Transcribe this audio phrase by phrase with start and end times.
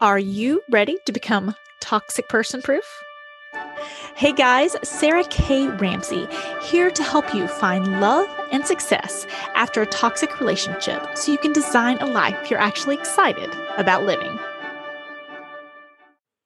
[0.00, 2.84] Are you ready to become toxic person proof?
[4.16, 5.68] Hey guys, Sarah K.
[5.68, 6.26] Ramsey
[6.62, 11.52] here to help you find love and success after a toxic relationship so you can
[11.52, 14.36] design a life you're actually excited about living.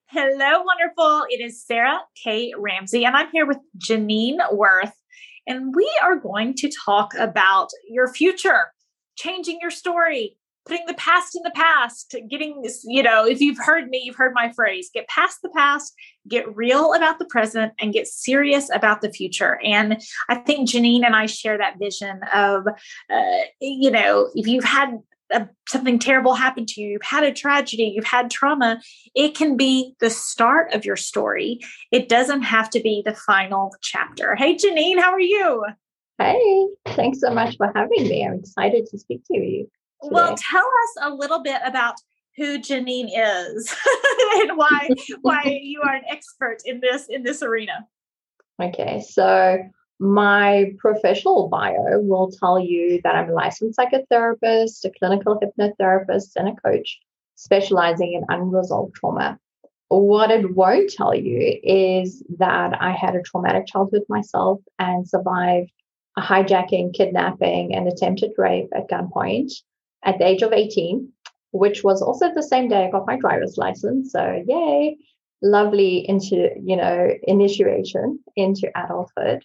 [0.09, 1.25] Hello, wonderful.
[1.31, 2.53] It is Sarah K.
[2.57, 4.95] Ramsey, and I'm here with Janine Wirth,
[5.47, 8.73] and we are going to talk about your future,
[9.17, 10.38] changing your story,
[10.69, 14.17] putting the past in the past, getting this, you know, if you've heard me, you've
[14.17, 15.95] heard my phrase get past the past,
[16.29, 19.59] get real about the present, and get serious about the future.
[19.65, 22.67] And I think Janine and I share that vision of,
[23.11, 24.99] uh, you know, if you've had
[25.33, 28.81] a, something terrible happen to you, you've had a tragedy, you've had trauma,
[29.15, 31.61] it can be the start of your story.
[31.91, 34.37] It doesn't have to be the final chapter.
[34.37, 35.65] Hey, Janine, how are you?
[36.19, 38.27] Hey, thanks so much for having me.
[38.27, 39.71] I'm excited to speak to you.
[40.03, 40.15] Today.
[40.15, 41.97] Well, tell us a little bit about
[42.37, 43.75] who Janine is
[44.37, 44.89] and why
[45.23, 47.87] why you are an expert in this in this arena.
[48.63, 49.59] Okay, so
[50.01, 56.49] my professional bio will tell you that I'm a licensed psychotherapist, a clinical hypnotherapist, and
[56.49, 57.01] a coach
[57.35, 59.39] specializing in unresolved trauma.
[59.89, 65.73] What it won't tell you is that I had a traumatic childhood myself and survived
[66.17, 69.53] a hijacking, kidnapping, and attempted rape at gunpoint
[70.05, 71.11] at the age of 18,
[71.53, 74.13] which was also the same day I got my driver's license.
[74.13, 74.97] So, yay,
[75.43, 79.43] lovely into, you know, initiation into adulthood.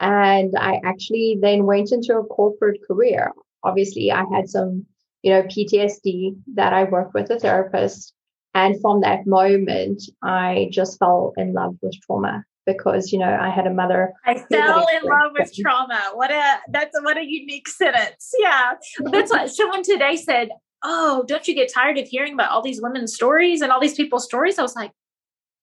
[0.00, 3.32] And I actually then went into a corporate career.
[3.62, 4.86] Obviously, I had some,
[5.22, 8.12] you know, PTSD that I worked with a therapist.
[8.54, 13.50] And from that moment, I just fell in love with trauma because you know I
[13.50, 14.12] had a mother.
[14.24, 16.10] I fell in love with trauma.
[16.14, 18.32] What a that's what a unique sentence.
[18.38, 18.74] Yeah,
[19.10, 20.50] that's what someone today said.
[20.82, 23.94] Oh, don't you get tired of hearing about all these women's stories and all these
[23.94, 24.58] people's stories?
[24.58, 24.92] I was like,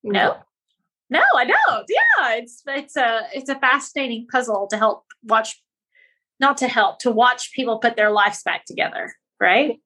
[0.02, 0.36] no,
[1.10, 1.86] no, I don't.
[1.88, 5.62] Yeah, it's it's a it's a fascinating puzzle to help watch,
[6.40, 9.14] not to help to watch people put their lives back together.
[9.40, 9.80] Right.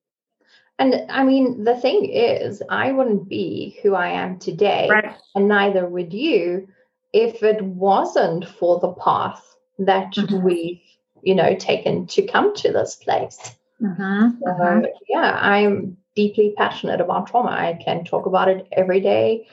[0.78, 5.16] And I mean, the thing is, I wouldn't be who I am today, right.
[5.34, 6.69] and neither would you
[7.16, 10.43] if it wasn't for the path that mm-hmm.
[10.43, 10.82] we've,
[11.22, 13.56] you know, taken to come to this place.
[13.82, 14.38] Mm-hmm.
[14.44, 14.84] So, mm-hmm.
[15.09, 17.53] yeah, I'm deeply passionate about trauma.
[17.53, 19.49] I can talk about it every day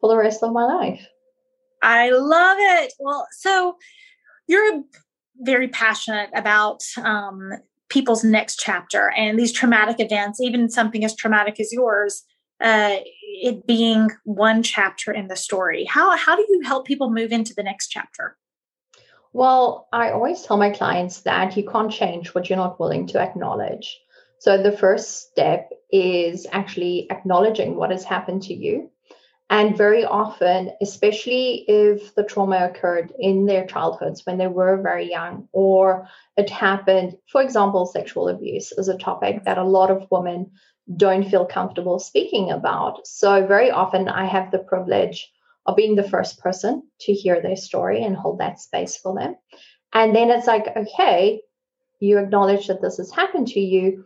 [0.00, 1.04] for the rest of my life.
[1.82, 2.92] I love it.
[3.00, 3.76] Well, so
[4.46, 4.84] you're
[5.40, 7.50] very passionate about um,
[7.88, 12.22] people's next chapter and these traumatic events, even something as traumatic as yours
[12.60, 12.96] uh,
[13.42, 15.84] it being one chapter in the story.
[15.84, 18.36] How how do you help people move into the next chapter?
[19.32, 23.20] Well, I always tell my clients that you can't change what you're not willing to
[23.20, 23.98] acknowledge.
[24.40, 28.90] So the first step is actually acknowledging what has happened to you.
[29.50, 35.10] And very often, especially if the trauma occurred in their childhoods when they were very
[35.10, 36.06] young, or
[36.36, 40.50] it happened, for example, sexual abuse is a topic that a lot of women
[40.96, 43.06] don't feel comfortable speaking about.
[43.06, 45.30] So, very often, I have the privilege
[45.66, 49.36] of being the first person to hear their story and hold that space for them.
[49.92, 51.42] And then it's like, okay,
[52.00, 54.04] you acknowledge that this has happened to you.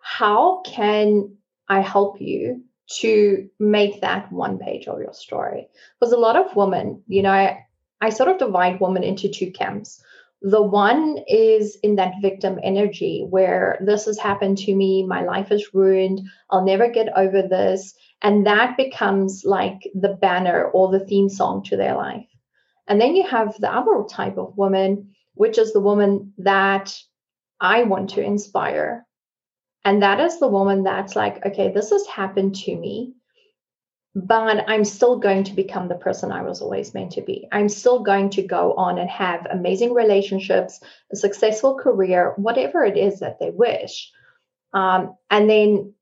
[0.00, 1.36] How can
[1.68, 2.62] I help you
[3.00, 5.68] to make that one page of your story?
[5.98, 7.66] Because a lot of women, you know, I,
[8.00, 10.02] I sort of divide women into two camps.
[10.40, 15.50] The one is in that victim energy where this has happened to me, my life
[15.50, 17.94] is ruined, I'll never get over this.
[18.22, 22.26] And that becomes like the banner or the theme song to their life.
[22.86, 26.96] And then you have the other type of woman, which is the woman that
[27.60, 29.06] I want to inspire.
[29.84, 33.14] And that is the woman that's like, okay, this has happened to me
[34.26, 37.46] but I'm still going to become the person I was always meant to be.
[37.52, 40.80] I'm still going to go on and have amazing relationships,
[41.12, 44.10] a successful career, whatever it is that they wish.
[44.72, 45.94] Um, and then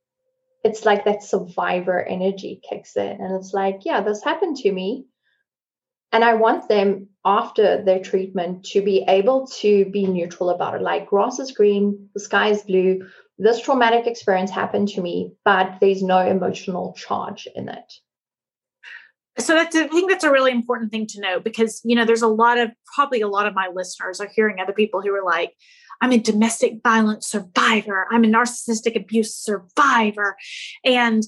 [0.64, 5.04] it's like that survivor energy kicks in, and it's like, yeah, this happened to me.
[6.12, 10.82] And I want them after their treatment to be able to be neutral about it.
[10.82, 13.06] Like, grass is green, the sky is blue.
[13.38, 17.92] This traumatic experience happened to me, but there's no emotional charge in it
[19.38, 22.22] so that's i think that's a really important thing to know because you know there's
[22.22, 25.24] a lot of probably a lot of my listeners are hearing other people who are
[25.24, 25.52] like
[26.00, 28.06] i'm a domestic violence survivor.
[28.10, 30.36] I'm a narcissistic abuse survivor.
[30.84, 31.24] And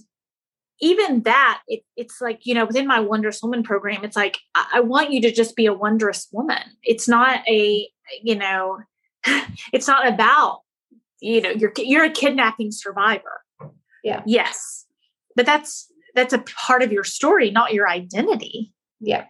[0.81, 4.67] even that it, it's like you know within my wondrous woman program it's like I,
[4.75, 6.63] I want you to just be a wondrous woman.
[6.83, 7.89] It's not a
[8.23, 8.79] you know
[9.73, 10.61] it's not about
[11.21, 13.43] you know you're you're a kidnapping survivor.
[14.05, 14.23] Yeah.
[14.27, 14.87] Yes.
[15.35, 18.73] But that's that's a part of your story, not your identity.
[19.00, 19.26] Yeah.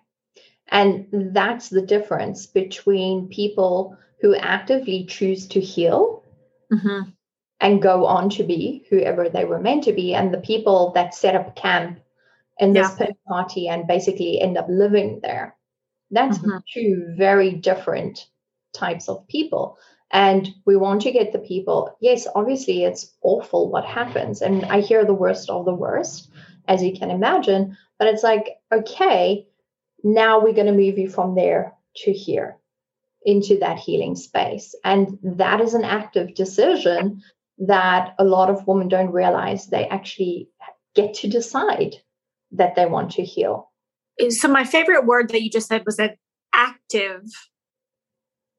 [0.68, 6.24] And that's the difference between people who actively choose to heal
[6.72, 7.10] mm-hmm.
[7.60, 11.14] and go on to be whoever they were meant to be, and the people that
[11.14, 12.00] set up camp
[12.58, 13.06] in this yeah.
[13.28, 15.54] party and basically end up living there.
[16.10, 16.58] That's mm-hmm.
[16.74, 18.26] two very different
[18.74, 19.78] types of people.
[20.10, 24.40] And we want to get the people, yes, obviously it's awful what happens.
[24.40, 26.30] And I hear the worst of the worst,
[26.68, 27.76] as you can imagine.
[27.98, 29.46] But it's like, okay,
[30.04, 32.56] now we're going to move you from there to here
[33.24, 34.74] into that healing space.
[34.84, 37.22] And that is an active decision
[37.58, 40.48] that a lot of women don't realize they actually
[40.94, 41.96] get to decide
[42.52, 43.70] that they want to heal.
[44.30, 46.16] So, my favorite word that you just said was an
[46.54, 47.22] active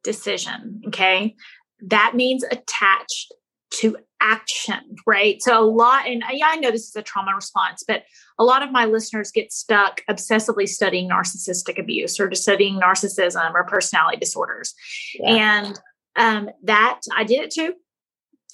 [0.03, 0.81] decision.
[0.87, 1.35] Okay.
[1.81, 3.33] That means attached
[3.71, 5.41] to action, right?
[5.41, 8.03] So a lot, and yeah, I know this is a trauma response, but
[8.37, 13.53] a lot of my listeners get stuck obsessively studying narcissistic abuse or just studying narcissism
[13.53, 14.73] or personality disorders.
[15.19, 15.63] Yeah.
[15.65, 15.79] And
[16.15, 17.73] um, that I did it too.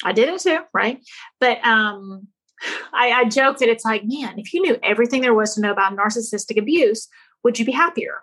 [0.03, 0.99] I did it too, right?
[1.39, 2.27] But um,
[2.93, 5.71] I, I joke that it's like, man, if you knew everything there was to know
[5.71, 7.07] about narcissistic abuse,
[7.43, 8.21] would you be happier?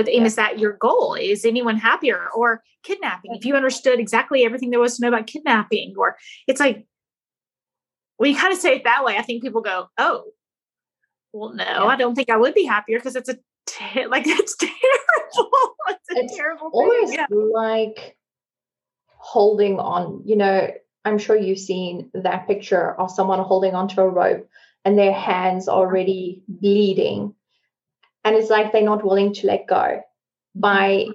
[0.00, 0.24] With yeah.
[0.24, 4.80] is that your goal is anyone happier or kidnapping if you understood exactly everything there
[4.80, 6.16] was to know about kidnapping or
[6.46, 6.86] it's like
[8.16, 10.24] when you kind of say it that way i think people go oh
[11.32, 11.84] well no yeah.
[11.84, 13.36] i don't think i would be happier because it's a
[13.66, 17.26] t- like it's terrible it's, it's terrible almost yeah.
[17.30, 18.16] like
[19.06, 20.70] holding on you know
[21.04, 24.48] i'm sure you've seen that picture of someone holding onto a rope
[24.84, 27.34] and their hands already bleeding
[28.24, 30.00] and it's like they're not willing to let go.
[30.54, 31.06] By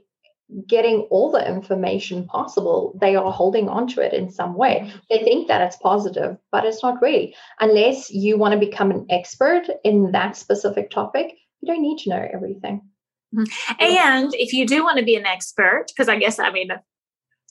[0.68, 4.92] getting all the information possible they are holding on to it in some way.
[5.10, 7.36] They think that it's positive but it's not really.
[7.60, 12.10] Unless you want to become an expert in that specific topic you don't need to
[12.10, 12.82] know everything.
[13.34, 13.76] Mm-hmm.
[13.82, 16.70] and if you do want to be an expert because i guess i mean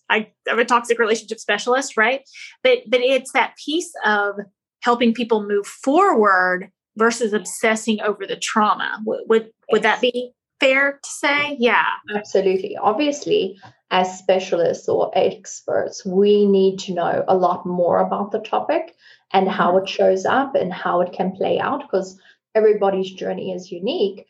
[0.09, 2.23] I, I, am a toxic relationship specialist, right?
[2.63, 4.37] But but it's that piece of
[4.83, 9.01] helping people move forward versus obsessing over the trauma.
[9.05, 11.57] Would would, would that be fair to say?
[11.59, 11.87] Yeah.
[12.15, 12.77] Absolutely.
[12.77, 13.59] Obviously,
[13.91, 18.95] as specialists or experts, we need to know a lot more about the topic
[19.33, 19.85] and how mm-hmm.
[19.85, 22.19] it shows up and how it can play out because
[22.55, 24.27] everybody's journey is unique.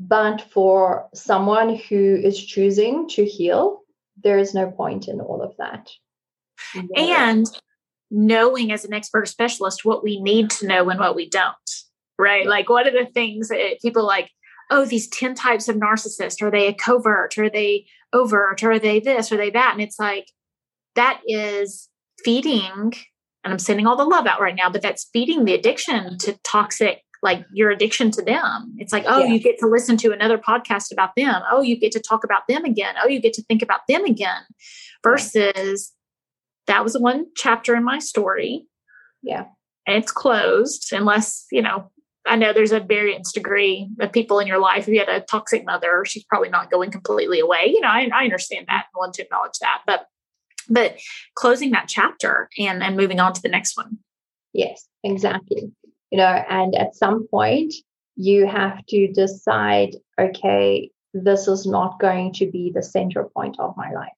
[0.00, 3.82] But for someone who is choosing to heal,
[4.22, 5.90] there is no point in all of that.
[6.96, 7.46] And
[8.10, 11.56] knowing as an expert specialist what we need to know and what we don't
[12.18, 12.46] right?
[12.46, 14.30] Like, what are the things that people like,
[14.70, 16.42] oh, these 10 types of narcissist?
[16.42, 17.38] Are they a covert?
[17.38, 18.62] Are they overt?
[18.64, 19.32] Are they this?
[19.32, 19.72] Are they that?
[19.72, 20.26] And it's like,
[20.94, 21.88] that is
[22.24, 22.92] feeding,
[23.44, 26.36] and I'm sending all the love out right now, but that's feeding the addiction to
[26.42, 28.74] toxic, like your addiction to them.
[28.78, 29.32] It's like, oh, yeah.
[29.32, 31.40] you get to listen to another podcast about them.
[31.50, 32.96] Oh, you get to talk about them again.
[33.02, 34.42] Oh, you get to think about them again
[35.04, 35.92] versus
[36.66, 38.66] that was one chapter in my story.
[39.22, 39.44] Yeah.
[39.86, 41.90] And it's closed unless, you know,
[42.28, 44.82] I know there's a variance degree of people in your life.
[44.82, 47.72] If you had a toxic mother, she's probably not going completely away.
[47.72, 49.82] You know, I, I understand that and want to acknowledge that.
[49.86, 50.06] But
[50.70, 50.98] but
[51.34, 53.98] closing that chapter and and moving on to the next one.
[54.52, 55.72] Yes, exactly.
[56.10, 57.74] You know, and at some point
[58.16, 63.76] you have to decide, okay, this is not going to be the center point of
[63.76, 64.12] my life.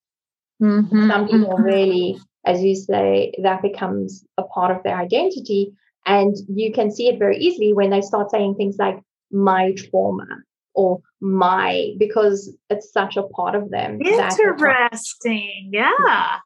[0.62, 1.62] Mm-hmm, some people mm-hmm.
[1.62, 5.73] really, as you say, that becomes a part of their identity.
[6.07, 8.99] And you can see it very easily when they start saying things like
[9.30, 10.26] my trauma
[10.75, 13.99] or my, because it's such a part of them.
[14.00, 15.71] Interesting.
[15.73, 16.38] Yeah.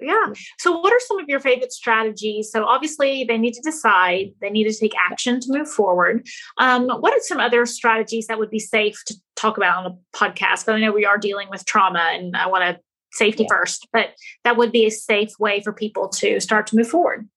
[0.00, 0.32] Yeah.
[0.58, 2.50] So, what are some of your favorite strategies?
[2.50, 6.26] So, obviously, they need to decide, they need to take action to move forward.
[6.58, 10.16] Um, what are some other strategies that would be safe to talk about on a
[10.16, 10.64] podcast?
[10.64, 12.82] But I know we are dealing with trauma and I want to
[13.12, 13.54] safety yeah.
[13.54, 14.10] first, but
[14.44, 17.28] that would be a safe way for people to start to move forward.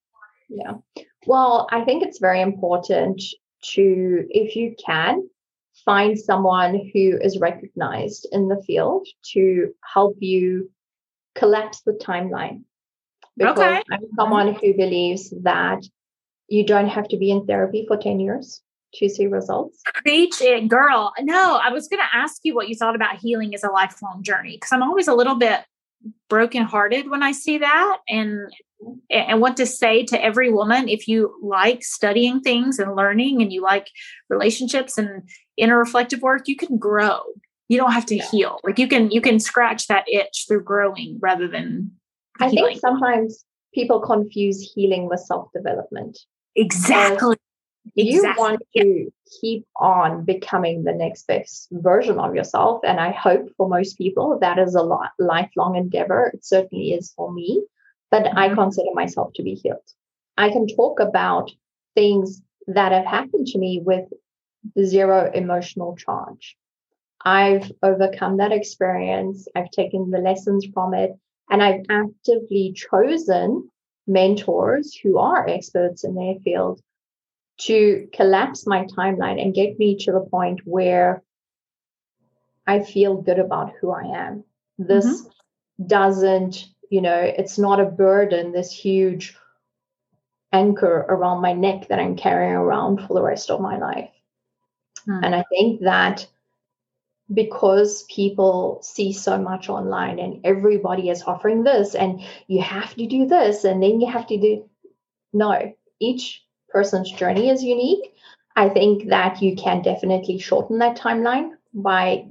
[0.53, 0.73] Yeah.
[1.25, 3.21] Well, I think it's very important
[3.73, 5.27] to, if you can,
[5.85, 10.69] find someone who is recognized in the field to help you
[11.35, 12.63] collapse the timeline.
[13.35, 13.81] Because okay.
[13.91, 15.83] I'm someone who believes that
[16.47, 18.61] you don't have to be in therapy for 10 years
[18.95, 19.81] to see results.
[20.03, 21.13] Preach it, girl.
[21.19, 24.21] No, I was going to ask you what you thought about healing as a lifelong
[24.21, 25.61] journey because I'm always a little bit
[26.29, 27.97] brokenhearted when I see that.
[28.07, 28.51] And
[29.09, 33.51] and want to say to every woman if you like studying things and learning and
[33.51, 33.89] you like
[34.29, 37.21] relationships and inner reflective work you can grow
[37.69, 38.29] you don't have to yeah.
[38.31, 41.91] heal like you can you can scratch that itch through growing rather than
[42.39, 42.71] i healing.
[42.71, 46.17] think sometimes people confuse healing with self-development
[46.55, 47.37] Exactly.
[47.95, 48.41] You exactly.
[48.41, 49.11] want to
[49.41, 52.81] keep on becoming the next best version of yourself.
[52.85, 56.31] And I hope for most people that is a lot, lifelong endeavor.
[56.33, 57.61] It certainly is for me,
[58.13, 58.37] but mm-hmm.
[58.37, 59.89] I consider myself to be healed.
[60.37, 61.49] I can talk about
[61.95, 64.05] things that have happened to me with
[64.79, 66.55] zero emotional charge.
[67.25, 69.47] I've overcome that experience.
[69.55, 71.13] I've taken the lessons from it
[71.49, 73.71] and I've actively chosen
[74.05, 76.81] mentors who are experts in their field
[77.61, 81.23] to collapse my timeline and get me to the point where
[82.67, 84.43] I feel good about who I am.
[84.77, 85.87] This mm-hmm.
[85.87, 89.35] doesn't, you know, it's not a burden, this huge
[90.51, 94.11] anchor around my neck that I'm carrying around for the rest of my life.
[95.09, 95.21] Mm.
[95.23, 96.27] And I think that
[97.33, 103.07] because people see so much online and everybody is offering this and you have to
[103.07, 104.69] do this and then you have to do
[105.31, 108.13] no each person's journey is unique
[108.57, 112.27] i think that you can definitely shorten that timeline by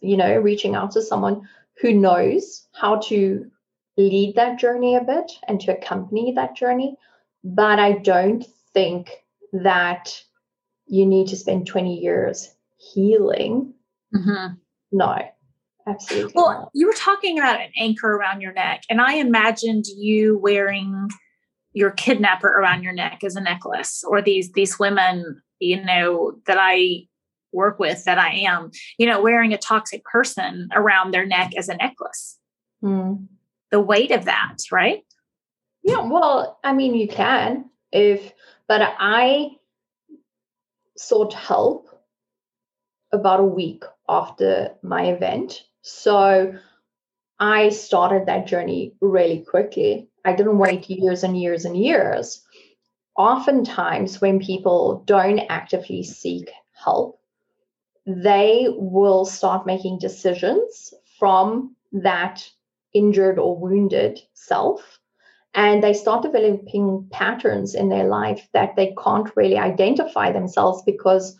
[0.00, 1.48] you know reaching out to someone
[1.80, 3.48] who knows how to
[3.96, 6.96] lead that journey a bit and to accompany that journey
[7.44, 9.10] but i don't think
[9.52, 10.22] that
[10.86, 13.72] you need to spend 20 years healing
[14.14, 14.54] Mm-hmm.
[14.92, 15.18] No,
[15.86, 16.32] absolutely.
[16.34, 16.70] Well, not.
[16.74, 21.08] you were talking about an anchor around your neck, and I imagined you wearing
[21.72, 26.58] your kidnapper around your neck as a necklace, or these these women, you know, that
[26.60, 27.06] I
[27.52, 31.68] work with that I am, you know, wearing a toxic person around their neck as
[31.68, 32.38] a necklace.
[32.82, 33.26] Mm.
[33.70, 35.04] The weight of that, right?
[35.82, 38.32] Yeah, well, I mean, you can if,
[38.68, 39.50] but I
[40.96, 41.88] sought help
[43.12, 45.64] about a week after my event.
[45.82, 46.54] So
[47.38, 50.08] I started that journey really quickly.
[50.24, 52.42] I didn't wait years and years and years.
[53.16, 57.20] Oftentimes, when people don't actively seek help,
[58.06, 62.48] they will start making decisions from that
[62.96, 64.98] injured or wounded self.
[65.54, 71.38] And they start developing patterns in their life that they can't really identify themselves because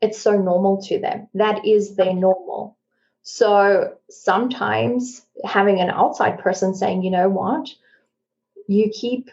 [0.00, 1.28] it's so normal to them.
[1.34, 2.78] That is their normal.
[3.22, 7.68] So sometimes having an outside person saying, you know what,
[8.66, 9.30] you keep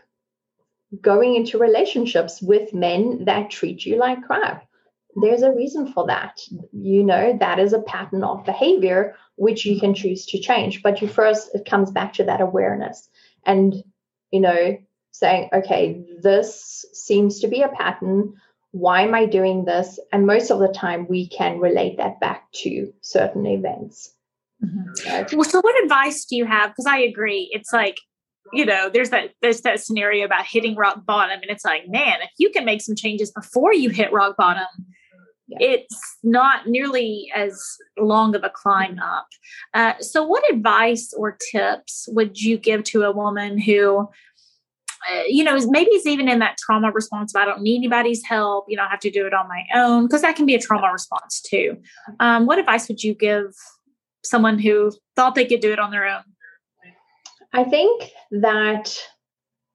[1.02, 4.69] going into relationships with men that treat you like crap.
[5.22, 6.40] There's a reason for that.
[6.72, 10.84] You know, that is a pattern of behavior which you can choose to change.
[10.84, 13.10] But you first, it comes back to that awareness
[13.46, 13.74] and,
[14.32, 14.78] you know,
[15.12, 18.34] saying, okay, this seems to be a pattern
[18.72, 20.00] why am I doing this?
[20.12, 24.14] And most of the time, we can relate that back to certain events.
[24.64, 25.36] Mm-hmm.
[25.36, 26.70] Well, so what advice do you have?
[26.70, 27.98] Because I agree, it's like
[28.52, 32.22] you know, there's that there's that scenario about hitting rock bottom, and it's like, man,
[32.22, 34.66] if you can make some changes before you hit rock bottom.
[35.52, 37.62] It's not nearly as
[37.98, 39.28] long of a climb up.
[39.74, 44.08] Uh, so, what advice or tips would you give to a woman who
[45.10, 48.24] uh, you know, maybe it's even in that trauma response of I don't need anybody's
[48.24, 50.56] help, you know, I have to do it on my own, because that can be
[50.56, 51.78] a trauma response too.
[52.20, 53.54] Um, what advice would you give
[54.24, 56.24] someone who thought they could do it on their own?
[57.54, 58.96] I think that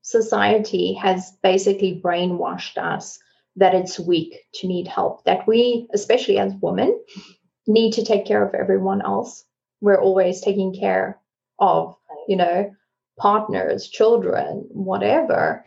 [0.02, 3.18] society has basically brainwashed us
[3.56, 6.98] that it's weak to need help, that we, especially as women,
[7.66, 9.44] need to take care of everyone else.
[9.80, 11.20] We're always taking care
[11.58, 11.94] of,
[12.28, 12.70] you know,
[13.18, 15.64] partners, children, whatever.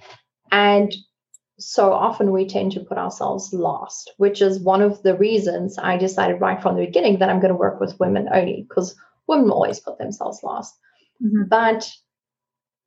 [0.52, 0.94] And
[1.60, 5.98] so often we tend to put ourselves last, which is one of the reasons I
[5.98, 8.96] decided right from the beginning that I'm going to work with women only because
[9.28, 10.76] women always put themselves last.
[11.24, 11.48] Mm-hmm.
[11.50, 11.92] But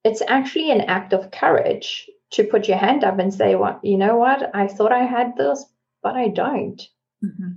[0.04, 3.96] it's actually an act of courage to put your hand up and say, "What you
[3.98, 4.16] know?
[4.16, 5.64] What I thought I had this,
[6.02, 6.80] but I don't."
[7.24, 7.50] Mm-hmm.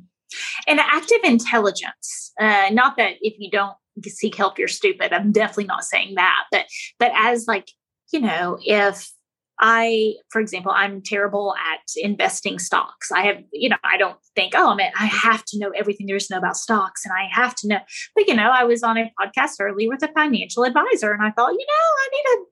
[0.68, 2.32] And active intelligence.
[2.39, 3.75] Uh, not that if you don't
[4.08, 6.65] seek help you're stupid i'm definitely not saying that but
[6.98, 7.70] but as like
[8.12, 9.12] you know if
[9.60, 13.12] I, for example, I'm terrible at investing stocks.
[13.12, 16.15] I have, you know, I don't think, oh man, I have to know everything there
[16.15, 17.80] is to know about stocks and I have to know.
[18.15, 21.32] But, you know, I was on a podcast earlier with a financial advisor and I
[21.32, 22.46] thought, you know, I need to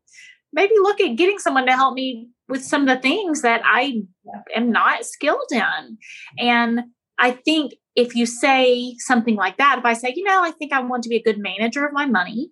[0.54, 4.04] maybe look at getting someone to help me with some of the things that I
[4.56, 5.98] am not skilled in.
[6.38, 6.82] And
[7.18, 10.74] I think if you say something like that, if I say, you know, I think
[10.74, 12.52] I want to be a good manager of my money,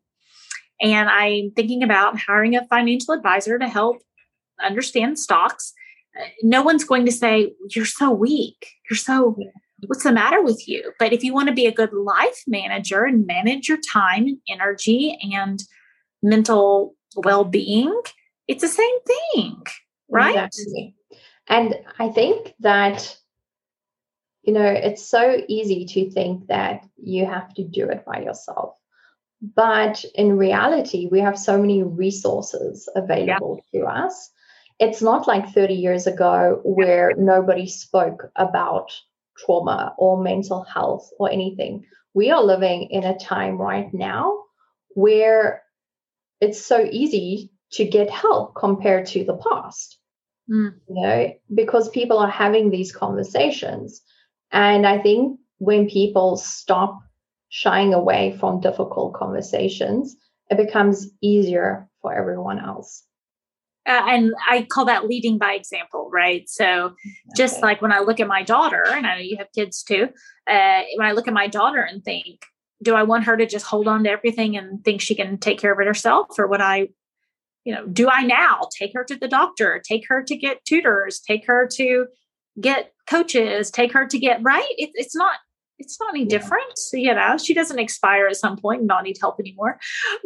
[0.81, 3.97] and I'm thinking about hiring a financial advisor to help
[4.61, 5.73] understand stocks,
[6.43, 8.67] no one's going to say, You're so weak.
[8.89, 9.35] You're so,
[9.87, 10.93] what's the matter with you?
[10.99, 14.37] But if you want to be a good life manager and manage your time and
[14.49, 15.61] energy and
[16.21, 18.01] mental well being,
[18.47, 19.63] it's the same thing,
[20.09, 20.35] right?
[20.35, 20.95] Exactly.
[21.47, 23.17] And I think that,
[24.43, 28.75] you know, it's so easy to think that you have to do it by yourself.
[29.41, 33.79] But in reality, we have so many resources available yeah.
[33.79, 34.31] to us.
[34.79, 38.91] It's not like 30 years ago where nobody spoke about
[39.37, 41.85] trauma or mental health or anything.
[42.13, 44.43] We are living in a time right now
[44.95, 45.63] where
[46.41, 49.97] it's so easy to get help compared to the past.
[50.49, 50.73] Mm.
[50.87, 54.01] You know, because people are having these conversations.
[54.51, 56.99] And I think when people stop
[57.49, 60.15] shying away from difficult conversations,
[60.49, 63.03] it becomes easier for everyone else.
[63.85, 66.47] Uh, and I call that leading by example, right?
[66.47, 66.95] So, okay.
[67.35, 70.09] just like when I look at my daughter, and I know you have kids too,
[70.47, 72.45] uh, when I look at my daughter and think,
[72.81, 75.59] do I want her to just hold on to everything and think she can take
[75.59, 76.89] care of it herself, or would I,
[77.65, 81.19] you know, do I now take her to the doctor, take her to get tutors,
[81.19, 82.07] take her to
[82.59, 84.73] get coaches, take her to get right?
[84.77, 85.37] It, it's not
[85.79, 86.77] it's not any different.
[86.91, 89.79] You know, she doesn't expire at some point and not need help anymore.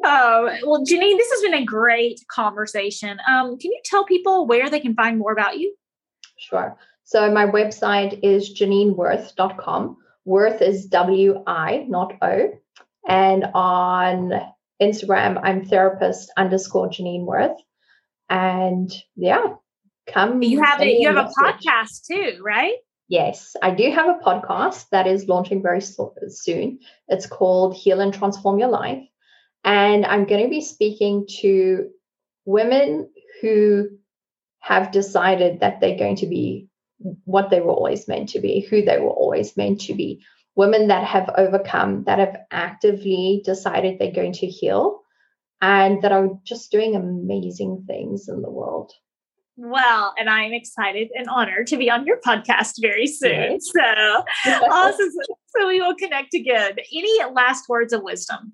[0.03, 3.19] Uh, well, Janine, this has been a great conversation.
[3.29, 5.75] Um, can you tell people where they can find more about you?
[6.38, 6.75] Sure.
[7.03, 9.98] So my website is janinewirth.com.
[10.25, 12.50] Wirth is W I, not O.
[13.08, 14.32] And on
[14.82, 17.58] Instagram, I'm therapist underscore Janine Wirth.
[18.30, 19.56] And yeah,
[20.08, 20.42] come.
[20.42, 22.75] You have a you have a podcast too, right?
[23.10, 26.80] Yes, I do have a podcast that is launching very soon.
[27.10, 29.03] It's called Heal and Transform Your Life.
[29.63, 31.89] And I'm going to be speaking to
[32.46, 33.10] women
[33.42, 33.89] who
[34.60, 36.70] have decided that they're going to be
[37.25, 40.24] what they were always meant to be, who they were always meant to be.
[40.55, 45.01] Women that have overcome, that have actively decided they're going to heal,
[45.62, 48.91] and that are just doing amazing things in the world.
[49.55, 53.62] Well, and I'm excited and honored to be on your podcast very soon.
[53.62, 53.79] So
[54.48, 55.10] awesome.
[55.55, 56.75] So we will connect again.
[56.94, 58.53] Any last words of wisdom?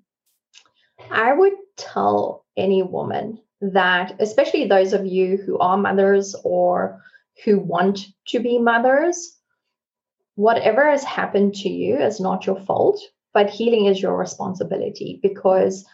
[1.10, 7.02] I would tell any woman that, especially those of you who are mothers or
[7.44, 9.36] who want to be mothers,
[10.34, 13.00] whatever has happened to you is not your fault,
[13.32, 15.84] but healing is your responsibility because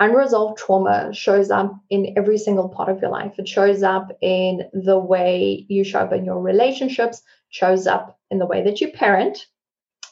[0.00, 3.34] unresolved trauma shows up in every single part of your life.
[3.38, 8.38] It shows up in the way you show up in your relationships, shows up in
[8.38, 9.46] the way that you parent.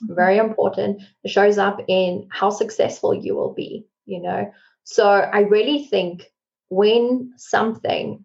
[0.05, 0.15] Mm-hmm.
[0.15, 1.03] Very important.
[1.25, 4.51] It shows up in how successful you will be, you know.
[4.85, 6.31] So I really think
[6.69, 8.25] when something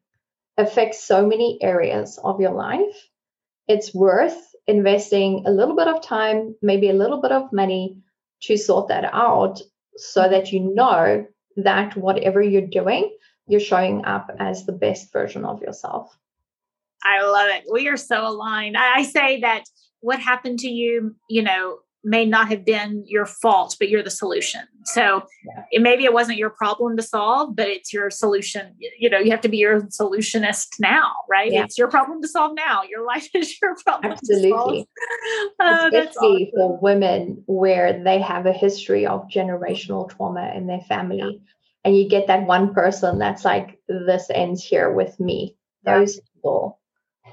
[0.57, 3.09] affects so many areas of your life,
[3.67, 4.37] it's worth
[4.67, 7.97] investing a little bit of time, maybe a little bit of money
[8.41, 9.61] to sort that out
[9.97, 10.31] so mm-hmm.
[10.31, 11.25] that you know
[11.57, 13.15] that whatever you're doing,
[13.47, 16.17] you're showing up as the best version of yourself.
[17.03, 17.65] I love it.
[17.71, 18.75] We are so aligned.
[18.75, 19.65] I, say that
[19.99, 24.11] what happened to you, you know, may not have been your fault, but you're the
[24.11, 24.61] solution.
[24.85, 25.63] So yeah.
[25.71, 28.75] it, maybe it wasn't your problem to solve, but it's your solution.
[28.99, 31.51] You know, you have to be your solutionist now, right?
[31.51, 31.63] Yeah.
[31.63, 32.83] It's your problem to solve now.
[32.83, 34.11] Your life is your problem.
[34.13, 34.87] Absolutely.
[35.59, 36.51] Uh, Especially awesome.
[36.53, 41.17] for women where they have a history of generational trauma in their family.
[41.17, 41.31] Yeah.
[41.83, 45.55] And you get that one person that's like, this ends here with me.
[45.83, 46.79] Those people,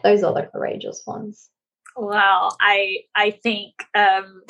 [0.02, 1.50] those are the courageous ones.
[1.96, 4.42] Well, I I think um,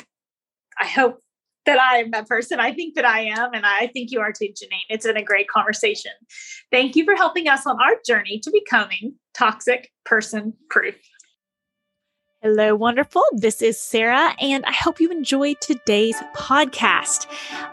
[0.81, 1.19] I hope
[1.65, 2.59] that I am that person.
[2.59, 4.85] I think that I am, and I think you are too, Janine.
[4.89, 6.11] It's been a great conversation.
[6.71, 10.95] Thank you for helping us on our journey to becoming toxic person proof.
[12.41, 13.23] Hello, wonderful.
[13.31, 17.25] This is Sarah, and I hope you enjoyed today's podcast.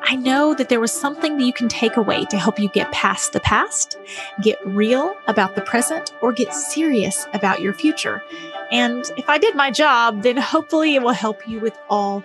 [0.03, 2.93] I know that there was something that you can take away to help you get
[2.93, 3.99] past the past,
[4.43, 8.23] get real about the present, or get serious about your future.
[8.71, 12.25] And if I did my job, then hopefully it will help you with all